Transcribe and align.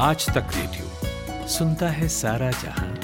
आज 0.00 0.26
तक 0.26 0.46
रेडियो, 0.56 1.46
सुनता 1.48 1.88
है 1.88 2.08
सारा 2.08 2.50
जहाँ। 2.50 2.98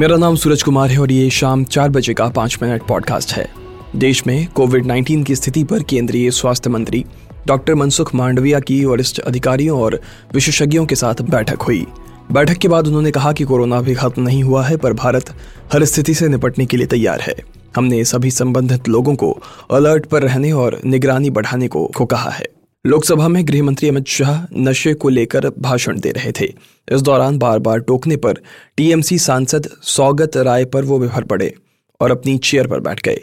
मेरा 0.00 0.16
नाम 0.16 0.36
सूरज 0.36 0.62
कुमार 0.62 0.90
है 0.90 0.98
और 0.98 1.12
ये 1.12 1.28
शाम 1.30 1.64
चार 1.64 1.88
बजे 1.88 2.14
का 2.14 2.28
पाँच 2.28 2.58
मिनट 2.62 2.82
पॉडकास्ट 2.82 3.32
है। 3.32 3.48
देश 3.96 4.26
में 4.26 4.46
कोविड 4.46 4.86
19 4.86 5.24
की 5.24 5.36
स्थिति 5.36 5.64
पर 5.64 5.82
केंद्रीय 5.82 6.30
स्वास्थ्य 6.30 6.70
मंत्री 6.70 7.04
डॉक्टर 7.46 7.74
मनसुख 7.74 8.14
मांडविया 8.14 8.60
की 8.60 8.84
वरिष्ठ 8.84 9.20
अधिकारियों 9.20 9.80
और 9.80 10.00
विशेषज्ञों 10.34 10.86
के 10.86 10.94
साथ 10.94 11.22
बैठक 11.22 11.62
हुई। 11.62 11.86
बैठक 12.32 12.58
के 12.58 12.68
बाद 12.68 12.86
उन्होंने 12.86 13.10
कहा 13.10 13.32
कि 13.32 13.44
कोरोना 13.44 13.80
भी 13.80 13.94
खत्म 13.94 14.22
नहीं 14.22 14.42
हुआ 14.42 14.66
है, 14.66 14.76
पर 14.76 14.92
भारत 14.92 15.34
हर 15.72 15.84
स्थिति 15.84 16.14
से 16.14 16.28
निपटने 16.28 16.66
के 16.66 16.76
लिए 16.76 16.86
तैयार 16.86 17.20
है। 17.20 17.59
हमने 17.76 18.04
सभी 18.04 18.30
संबंधित 18.30 18.88
लोगों 18.88 19.14
को 19.14 19.30
अलर्ट 19.70 20.06
पर 20.06 20.22
रहने 20.22 20.52
और 20.52 20.80
निगरानी 20.84 21.30
बढ़ाने 21.30 21.68
को, 21.68 21.86
को 21.86 22.04
कहा 22.06 22.30
है। 22.30 22.46
लोकसभा 22.84 23.28
में 23.28 23.46
गृह 23.48 23.62
मंत्री 23.62 23.88
अमित 23.88 24.06
शाह 24.08 24.46
नशे 24.58 24.94
को 24.94 25.08
लेकर 25.08 25.48
भाषण 25.58 26.00
दे 26.00 26.10
रहे 26.10 26.32
थे। 26.32 26.52
इस 26.88 27.02
दौरान 27.02 27.38
बार 27.38 27.58
बार 27.58 27.80
टोकने 27.80 28.16
पर 28.16 28.40
टीएमसी 28.76 29.18
सांसद 29.18 29.68
सौगत 29.82 30.36
राय 30.36 30.64
पर 30.64 30.84
वो 30.84 30.98
बिफर 30.98 31.24
पड़े 31.24 31.52
और 32.00 32.10
अपनी 32.10 32.36
चेयर 32.38 32.66
पर 32.66 32.80
बैठ 32.80 33.02
गए। 33.02 33.20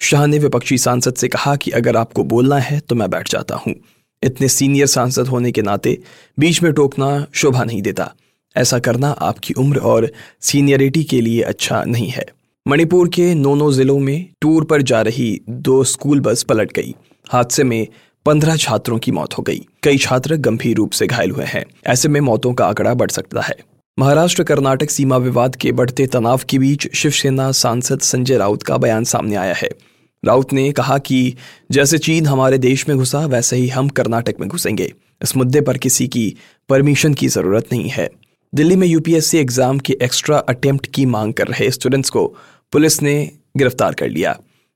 शाह 0.00 0.26
ने 0.26 0.38
विपक्षी 0.38 0.78
सांसद 0.78 1.14
से 1.14 1.28
कहा 1.28 1.54
कि 1.56 1.70
अगर 1.70 1.96
आपको 1.96 2.24
बोलना 2.24 2.58
है 2.58 2.80
तो 2.80 2.94
मैं 2.94 3.10
बैठ 3.10 3.30
जाता 3.30 3.56
हूँ। 3.56 3.74
इतने 4.22 4.48
सीनियर 4.48 4.86
सांसद 4.86 5.28
होने 5.28 5.52
के 5.52 5.62
नाते 5.62 5.98
बीच 6.38 6.62
में 6.62 6.72
टोकना 6.72 7.26
शोभा 7.32 7.64
नहीं 7.64 7.82
देता। 7.82 8.12
ऐसा 8.56 8.78
करना 8.78 9.10
आपकी 9.10 9.54
उम्र 9.54 9.78
और 9.78 10.10
सीनियरिटी 10.40 11.04
के 11.04 11.20
लिए 11.20 11.42
अच्छा 11.42 11.82
नहीं 11.84 12.08
है। 12.08 12.26
मणिपुर 12.68 13.08
के 13.08 13.34
नोनो 13.34 13.72
जिलों 13.72 13.98
में 13.98 14.26
टूर 14.40 14.64
पर 14.64 14.82
जा 14.82 15.02
रही 15.02 15.40
दो 15.48 15.84
स्कूल 15.84 16.20
बस 16.20 16.42
पलट 16.42 16.72
गई। 16.72 16.94
हादसे 17.28 17.64
में 17.64 17.86
पंद्रह 18.26 18.56
छात्रों 18.56 18.98
की 18.98 19.12
मौत 19.12 19.38
हो 19.38 19.42
गई। 19.42 19.60
कई 19.82 19.98
छात्र 19.98 20.36
गंभीर 20.36 20.76
रूप 20.76 20.90
से 20.90 21.06
घायल 21.06 21.30
हुए 21.30 21.44
हैं। 21.44 21.64
ऐसे 21.86 22.08
में 22.08 22.20
मौतों 22.20 22.52
का 22.54 22.66
आंकड़ा 22.66 22.94
बढ़ 22.94 23.10
सकता 23.10 23.40
है। 23.40 23.56
महाराष्ट्र, 23.98 24.42
कर्नाटक 24.42 24.90
सीमा 24.90 25.16
विवाद 25.16 25.56
के 25.56 25.72
बढ़ते 25.72 26.06
तनाव 26.06 26.40
के 26.48 26.58
बीच 26.58 26.94
शिवसेना 26.94 27.52
सांसद 27.52 28.00
संजय 28.00 28.36
राउत 28.36 28.62
का 28.62 28.76
बयान 28.76 29.04
सामने 29.04 29.36
आया 29.36 29.54
है। 29.54 29.70
राउत 30.24 30.52
ने 30.52 30.72
कहा 30.72 30.98
कि 30.98 31.34
जैसे 31.70 31.98
चीन 31.98 32.26
हमारे 32.26 32.58
देश 32.58 32.88
में 32.88 32.98
घुसा, 32.98 33.26
वैसे 33.26 33.56
ही 33.56 33.68
हम 33.68 33.88
कर्नाटक 33.88 34.34
में 34.40 34.48
घुसेंगे। 34.48 34.92
इस 35.22 35.36
मुद्दे 35.36 35.60
पर 35.60 35.78
किसी 35.78 36.08
की 36.08 36.36
परमिशन 36.68 37.14
की 37.14 37.28
ज़रूरत 37.28 37.66
नहीं 37.72 37.88
है। 37.88 38.10
दिल्ली 38.52 38.76
में 38.76 38.86
यूपीएससी 38.86 39.38
एग्ज़ाम 39.38 39.78
के 39.78 39.96
एक्स्ट्रा 40.02 40.38
अटेम्प्ट 40.38 40.86
की 40.86 41.04
मांग 41.06 41.32
कर 41.32 41.46
रहे 41.46 41.70
स्टूडेंट्स 41.70 42.10
को, 42.10 42.26
पुलिस 42.72 43.00
ने 43.02 43.12
गिरफ़्तार 43.56 43.94
कर 43.94 44.08
लिया। 44.08 44.34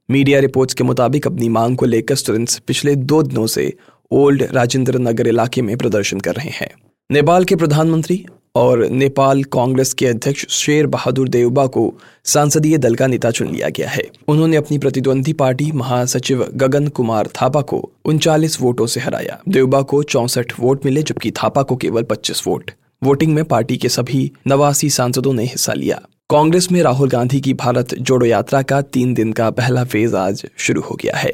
मीडिया 0.08 0.41
रिपोर्ट्स 0.41 0.75
के 0.75 0.84
मुताबिक 0.84 1.27
अपनी 1.27 1.48
मांग 1.48 1.77
को 1.77 1.86
लेकर 1.86 2.14
स्टूडेंट्स 2.14 2.58
पिछले 2.58 2.95
दो 2.97 3.22
दिनों 3.22 3.47
से 3.47 3.72
ओल्ड 4.11 4.42
राजेंद्र 4.52 4.98
नगर 4.98 5.28
इलाके 5.28 5.62
में 5.62 5.77
प्रदर्शन 5.77 6.20
कर 6.20 6.34
रहे 6.34 6.50
हैं। 6.50 6.69
नेपाल 7.11 7.45
के 7.45 7.56
प्रधानमंत्री 7.56 8.25
और 8.56 8.86
नेपाल 8.89 9.42
कांग्रेस 9.52 9.92
के 9.95 10.06
अध्यक्ष 10.06 10.47
शेर 10.56 10.86
बहादुर 10.86 11.28
देवबा 11.28 11.67
को 11.67 11.92
सांसदीय 12.25 12.78
दल 12.78 12.95
का 12.95 13.06
नेता 13.06 13.30
चुन 13.30 13.50
लिया 13.50 13.69
गया 13.69 13.89
है। 13.89 14.06
उन्होंने 14.28 14.56
अपनी 14.56 14.78
प्रतिद्वंदी 14.78 15.33
पार्टी 15.33 15.70
महासचिव 15.72 16.47
गगन 16.55 16.89
कुमार 16.91 17.30
थापा 17.42 17.61
को 17.62 17.83
उनचालीस 18.05 18.61
वोटों 18.61 18.86
से 18.86 19.00
हराया। 19.00 19.41
देवबा 19.48 19.83
को 19.83 20.02
चौसठ 20.05 20.58
वोट 20.61 20.86
मिले, 20.86 21.02
जबकि 21.02 21.30
थापा 21.33 21.62
को 21.62 21.77
केवल 21.77 22.02
पच्चीस 22.02 22.42
वोट। 22.47 22.70
वोटिंग 23.03 23.34
में 23.34 23.45
पार्टी 23.45 23.77
के 23.77 23.89
सभी 23.89 24.31
नवासी 24.47 24.89
सांसदों 24.91 25.33
ने 25.33 25.45
हिस्सा 25.45 25.73
लिया। 25.73 26.00
कांग्रेस 26.31 26.70
में 26.73 26.83
राहुल 26.83 27.09
गांधी 27.09 27.41
की 27.41 27.55
भारत 27.55 27.95
जोड़ो 27.95 28.27
यात्रा 28.27 28.62
का 28.62 28.81
तीन 28.83 29.12
दिन 29.14 29.33
का 29.33 29.51
पहला 29.51 29.84
फ़ेज़ 29.84 30.17
आज 30.17 30.45
शुरू 30.56 30.81
हो 30.81 30.97
गया 31.03 31.17
है। 31.17 31.33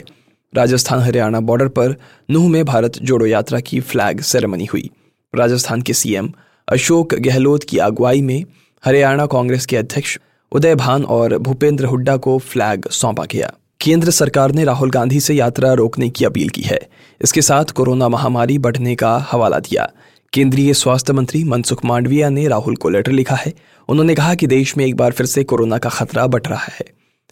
राजस्थान 0.54 1.00
हरियाणा 1.00 1.40
बॉर्डर 1.40 1.68
पर 1.68 1.94
नूह 2.30 2.48
में 2.48 2.64
भारत 2.64 2.98
जोड़ो 3.02 3.26
यात्रा 3.26 3.60
की 3.60 3.80
फ्लैग 3.80 4.20
सेरेमनी 4.20 4.64
हुई। 4.64 4.90
राजस्थान 5.34 5.82
के 5.82 5.92
सीएम 5.92 6.32
अशोक 6.68 7.14
गहलोत 7.14 7.64
की 7.64 7.78
अगुवाई 7.78 8.22
में 8.22 8.44
हरियाणा 8.84 9.26
कांग्रेस 9.26 9.66
के 9.66 9.76
अध्यक्ष 9.76 10.18
उदय 10.52 10.74
भान 10.74 11.04
और 11.04 11.38
भूपेंद्र 11.38 11.84
हुड्डा 11.84 12.16
को 12.16 12.38
फ्लैग 12.38 12.88
सौंपा 12.90 13.24
गया। 13.24 13.52
केंद्र 13.80 14.10
सरकार 14.10 14.52
ने 14.52 14.64
राहुल 14.64 14.90
गांधी 14.90 15.20
से 15.20 15.34
यात्रा 15.34 15.72
रोकने 15.72 16.10
की 16.10 16.24
अपील 16.24 16.48
की 16.48 16.62
है। 16.62 16.80
इसके 17.22 17.42
साथ 17.42 17.64
कोरोना 17.64 18.08
महामारी 18.08 18.58
बढ़ने 18.58 18.94
का 18.94 19.16
हवाला 19.30 19.58
दिया। 19.58 19.90
केंद्रीय 20.32 20.74
स्वास्थ्य 20.74 21.12
मंत्री 21.12 21.44
मनसुख 21.44 21.84
मांडविया 21.84 22.28
ने 22.28 22.48
राहुल 22.48 22.76
को 22.76 22.88
लेटर 22.88 23.12
लिखा 23.12 23.34
है। 23.34 23.54
उन्होंने 23.88 24.14
कहा 24.14 24.34
कि 24.34 24.46
देश 24.46 24.76
में 24.76 24.86
एक 24.86 24.96
बार 24.96 25.12
फिर 25.12 25.26
से 25.26 25.44
कोरोना 25.44 25.78
का 25.78 25.90
खतरा 25.90 26.26
बढ़ 26.26 26.42
रहा 26.42 26.64
है। 26.64 26.84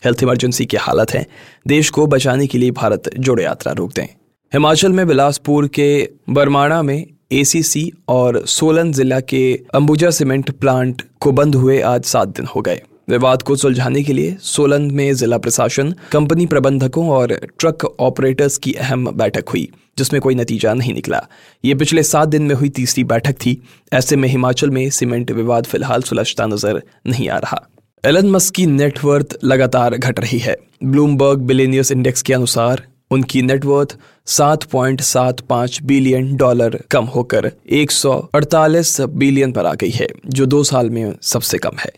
हेल्थ 0.04 0.22
इमरजेंसी 0.22 0.66
की 0.66 0.76
हालत 0.76 1.10
है। 1.10 1.26
देश 1.66 1.90
को 1.90 2.06
बचाने 2.06 2.46
के 2.46 2.58
लिए 2.58 2.70
भारत 2.70 3.10
जोड़ो 3.18 3.42
यात्रा 3.42 3.72
रोक 3.72 3.92
दें। 3.92 4.04
हिमाचल 4.52 4.92
में 4.92 5.06
बिलासपुर 5.06 5.68
के 5.68 6.08
बरमाणा 6.30 6.82
में 6.82 7.06
एसीसी 7.32 7.92
और 8.08 8.46
सोलन 8.46 8.92
जिला 8.92 9.20
के 9.20 9.60
अंबुजा 9.74 10.10
सीमेंट 10.10 10.50
प्लांट 10.50 11.02
को 11.20 11.32
बंद 11.32 11.54
हुए 11.54 11.80
आज 11.80 12.04
सात 12.04 12.28
दिन 12.28 12.46
हो 12.46 12.60
गए। 12.60 12.82
विवाद 13.08 13.42
को 13.42 13.56
सुलझाने 13.56 14.02
के 14.02 14.12
लिए 14.12 14.36
सोलन 14.40 14.82
में 14.82 15.14
जिला 15.14 15.38
प्रशासन, 15.38 15.94
कंपनी 16.12 16.46
प्रबंधकों 16.46 17.08
और 17.08 17.40
ट्रक 17.58 17.84
ऑपरेटर्स 18.00 18.56
की 18.56 18.72
अहम 18.72 19.10
बैठक 19.10 19.48
हुई, 19.48 19.68
जिसमें 19.98 20.22
कोई 20.22 20.34
नतीजा 20.34 20.74
नहीं 20.74 20.94
निकला। 20.94 21.26
ये 21.64 21.74
पिछले 21.74 22.02
सात 22.02 22.28
दिन 22.28 22.42
में 22.42 22.54
हुई 22.54 22.68
तीसरी 22.68 23.04
बैठक 23.04 23.32
थी। 23.32 23.62
ऐसे 23.92 24.16
में 24.16 24.28
हिमाचल 24.28 24.70
में 24.70 24.90
सीमेंट 24.90 25.30
विवाद 25.30 25.64
फ़िलहाल 25.64 26.02
सुलझता 26.02 26.46
नज़र 26.46 26.82
नहीं 27.06 27.28
आ 27.28 27.38
रहा। 27.38 27.68
एलन 28.04 28.30
मस्क 28.30 28.54
की 28.54 28.66
नेटवर्थ 28.66 29.38
लगातार 29.44 29.96
घट 29.96 30.20
रही 30.20 30.38
है। 30.38 30.56
ब्लूमबर्ग 30.84 31.38
बिलेनियस 31.38 31.92
इंडेक्स 31.92 32.22
के 32.22 32.34
अनुसार, 32.34 32.86
उनकी 33.10 33.42
नेटवर्थ 33.42 33.98
7.75 34.26 35.82
बिलियन 35.82 36.36
डॉलर 36.36 36.80
कम 36.90 37.04
होकर 37.04 37.52
148 37.70 39.00
बिलियन 39.00 39.52
पर 39.52 39.66
आ 39.66 39.74
गई 39.74 39.90
है, 39.90 40.08
जो 40.26 40.46
दो 40.46 40.64
साल 40.64 40.90
में 40.90 41.14
सबसे 41.22 41.58
कम 41.58 41.76
है। 41.80 41.90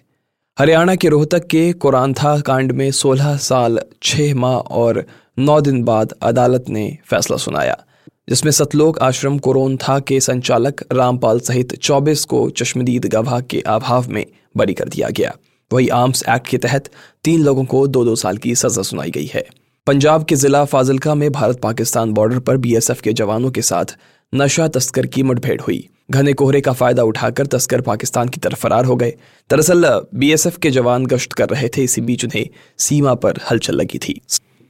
हरियाणा 0.60 0.94
के 0.94 1.08
रोहतक 1.08 1.46
के 1.46 1.72
कोरानथा 1.72 2.40
कांड 2.40 2.72
में 2.72 2.90
16 2.90 3.36
साल 3.36 3.78
6 4.02 4.34
माह 4.34 4.56
और 4.56 5.06
9 5.38 5.60
दिन 5.60 5.82
बाद 5.84 6.12
अदालत 6.22 6.64
ने 6.68 6.98
फैसला 7.06 7.36
सुनाया, 7.36 7.76
जिसमें 8.28 8.50
सतलोक 8.52 8.98
आश्रम 8.98 9.38
कोरोनथा 9.38 9.98
के 9.98 10.20
संचालक 10.20 10.84
रामपाल 10.92 11.40
सहित 11.40 11.74
24 11.82 12.24
को 12.24 12.50
चश्मदीद 12.50 13.06
गवाह 13.06 13.40
के 13.40 13.60
अभाव 13.60 14.08
में 14.08 14.26
बरी 14.56 14.74
कर 14.74 14.88
दिया 14.88 15.08
गया। 15.08 15.34
वही 15.72 15.88
आर्म्स 15.88 16.24
एक्ट 16.28 16.46
के 16.46 16.58
तहत 16.58 16.90
तीन 17.24 17.42
लोगों 17.42 17.64
को 17.64 17.86
दो 17.86 18.04
दो 18.04 18.16
साल 18.16 18.36
की 18.36 18.54
सजा 18.54 18.82
सुनाई 18.82 19.10
गई 19.10 19.30
है। 19.34 19.46
पंजाब 19.86 20.24
के 20.24 20.36
जिला 20.36 20.64
फाजिलका 20.64 21.14
में 21.14 21.30
भारत 21.32 21.60
पाकिस्तान 21.60 22.12
बॉर्डर 22.12 22.38
पर 22.38 22.56
बीएसएफ 22.56 23.00
के 23.00 23.12
जवानों 23.12 23.50
के 23.50 23.62
साथ 23.62 23.96
नशा 24.34 24.68
तस्कर 24.68 25.06
की 25.06 25.22
मुठभेड़ 25.22 25.60
हुई। 25.60 25.88
घने 26.10 26.32
कोहरे 26.32 26.60
का 26.60 26.72
फ़ायदा 26.72 27.02
उठाकर 27.02 27.46
तस्कर 27.46 27.80
पाकिस्तान 27.80 28.28
की 28.28 28.40
तरफ़ 28.40 28.56
फरार 28.56 28.84
हो 28.84 28.96
गए। 28.96 29.14
दरअसल, 29.50 30.06
बीएसएफ 30.14 30.56
के 30.56 30.70
जवान 30.70 31.06
गश्त 31.06 31.32
कर 31.32 31.48
रहे 31.48 31.68
थे, 31.68 31.84
इसी 31.84 32.00
बीच 32.00 32.24
उन्हें 32.24 32.46
सीमा 32.78 33.14
पर 33.14 33.34
हलचल 33.50 33.74
लगी 33.74 33.98
थी। 33.98 34.20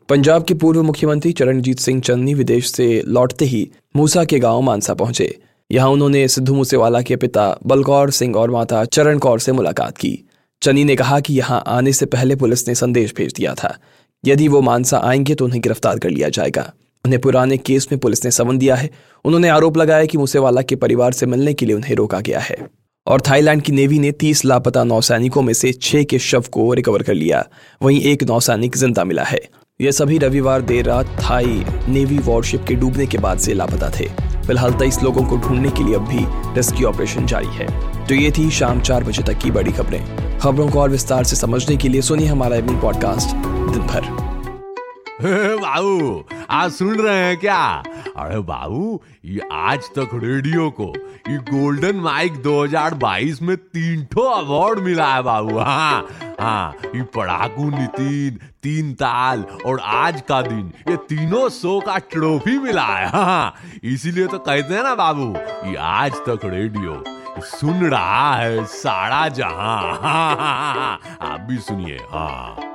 पंजाब 0.09 0.45
के 0.45 0.55
पूर्व 0.55 0.83
मुख्यमंत्री 0.83 1.33
चरणजीत 1.33 1.79
सिंह 1.79 2.01
चन्नी 2.01 2.35
विदेश 2.35 2.73
से 2.73 3.03
लौटते 3.07 3.45
ही 3.45 3.71
मूसा 3.97 4.25
के 4.25 4.39
गाँव 4.39 4.61
मानसा 4.61 4.95
पहुँचे। 4.95 5.39
यहाँ 5.73 5.89
उन्होंने 5.89 6.29
सिद्धू 6.29 6.55
मूसेवाला 6.55 7.03
के 7.03 7.17
पिता 7.17 7.59
बलकौर 7.67 8.11
सिंह 8.11 8.37
और 8.37 8.51
माता 8.51 8.85
चरण 8.85 9.19
कौर 9.19 9.41
से 9.41 9.53
मुलाकात 9.53 9.97
की। 9.97 10.29
चन्नी 10.63 10.85
ने 10.85 10.97
कहा 10.97 11.21
कि 11.21 11.35
यहाँ 11.35 11.65
आने 11.67 11.93
से 11.93 12.07
पहले 12.07 12.37
पुलिस 12.37 12.69
ने 12.69 12.75
संदेश 12.75 13.15
भेज 13.17 13.33
दिया 13.37 13.55
था। 13.55 13.79
यदि 14.25 14.49
वो 14.49 14.61
मानसा 14.61 14.99
आएँगे 14.99 15.35
तो 15.35 15.45
उन्हें 15.45 15.61
गिरफ़्तार 15.61 15.99
कर 15.99 16.11
लिया 16.11 16.29
जाएगा। 16.29 16.73
उन्हें 17.05 17.21
पुराने 17.21 17.57
केस 17.57 17.89
में 17.93 18.01
पुलिस 18.01 18.25
ने 18.25 18.31
समन 18.31 18.59
दिया 18.59 18.75
है। 18.75 18.91
उन्होंने 19.25 19.49
आरोप 19.49 19.77
लगाया 19.77 20.05
कि 20.05 20.19
मूसेवाला 20.19 20.63
के 20.63 20.77
परिवार 20.77 21.13
से 21.13 21.27
मिलने 21.27 21.55
के 21.55 21.67
लिए 21.67 21.77
उन्हें 21.77 21.95
रोका 21.95 22.21
गया 22.21 22.41
है। 22.41 22.57
और 23.07 23.21
थाईलैंड 23.21 23.63
की 23.63 23.73
नेवी 23.73 23.99
ने 23.99 24.13
तीस 24.13 24.45
लापता 24.45 24.85
नौसैनिकों 24.85 25.43
में 25.43 25.55
से 25.55 25.73
छह 25.73 26.03
के 26.03 26.19
शव 26.19 26.45
को 26.53 26.75
रिकवर 26.75 27.03
कर 27.03 27.15
लिया। 27.15 27.47
वहीं 27.83 28.01
एक 28.01 28.25
नौसैनिक 28.25 28.77
ज़िंदा 28.77 29.05
मिला 29.05 29.23
है। 29.23 29.41
ये 29.81 29.93
सभी 29.93 30.19
रविवार 30.19 30.63
देर 30.63 30.85
रात 30.85 31.07
थाई 31.07 31.65
नेवी 31.89 32.19
वॉरशिप 32.19 32.65
के 32.69 32.75
डूबने 32.75 33.07
के 33.07 33.19
बाद 33.19 33.39
से 33.39 33.55
लापता 33.55 33.91
थे। 34.01 34.09
फ़िलहाल 34.47 34.73
तेईस 34.73 35.03
लोगों 35.03 35.25
को 35.25 35.37
ढूँढने 35.37 35.71
के 35.71 35.85
लिए 35.85 35.95
अब 35.95 36.09
भी 36.09 36.55
रेस्क्यू 36.55 36.89
ऑपरेशन 36.89 37.27
जारी 37.27 37.49
है। 37.49 37.67
तो 38.07 38.15
ये 38.15 38.31
थी 38.31 38.51
शाम 38.51 38.81
चार 38.81 39.05
बजे 39.05 39.23
तक 39.23 39.39
की 39.39 39.51
बड़ी 39.51 39.73
खबरें। 39.73 40.39
खबरों 40.39 40.71
को 40.71 40.81
और 40.81 40.91
विस्तार 40.91 41.25
से 41.25 41.37
समझने 41.37 41.77
के 41.77 41.89
लिए 41.89 42.03
सुनिए 42.03 42.27
हमारा 42.27 42.61
पॉडकास्ट 42.61 43.37
दिन 43.73 43.83
भर। 43.83 44.30
बाबू 45.25 46.25
आज 46.51 46.71
सुन 46.73 46.95
रहे 47.01 47.17
हैं 47.17 47.37
क्या? 47.39 47.63
अरे 48.19 48.39
बाबू 48.51 49.01
ये 49.25 49.49
आज 49.53 49.89
तक 49.99 50.11
रेडियो 50.23 50.69
को 50.81 50.87
ये 51.31 51.37
गोल्डन 51.51 51.97
माइक 52.01 52.35
2022 52.43 53.41
में 53.43 53.57
तीन 53.57 54.05
ठो 54.13 54.23
अवार्ड 54.29 54.79
मिला 54.85 55.13
है 55.15 55.23
बाबू 55.23 55.59
हाँ 55.59 56.07
हाँ 56.41 56.75
ये 56.95 57.03
पढ़ाकू 57.17 57.69
नितिन 57.71 58.39
तीन 58.63 58.93
ताल 59.03 59.45
और 59.67 59.81
आज 59.99 60.21
का 60.29 60.41
दिन 60.43 60.73
ये 60.89 60.97
तीनों 61.09 61.49
शो 61.59 61.79
का 61.87 61.99
ट्रॉफी 62.13 62.59
मिला 62.59 62.87
है 62.87 63.09
हाँ 63.11 63.55
इसीलिए 63.93 64.27
तो 64.27 64.39
कहते 64.39 64.75
हैं 64.75 64.83
ना 64.83 64.95
बाबू 65.05 65.33
ये 65.71 65.77
आज 65.93 66.17
तक 66.29 66.45
रेडियो 66.45 67.03
सुन 67.51 67.85
रहा 67.91 68.35
है 68.37 68.65
सारा 68.67 69.29
जहाँ 69.29 69.53
हाँ, 69.53 70.01
हाँ, 70.01 70.37
हाँ, 70.37 70.75
हाँ, 70.75 71.19
आप 71.33 71.41
भी 71.41 71.59
सुनिए 71.59 71.99
हाँ। 72.11 72.70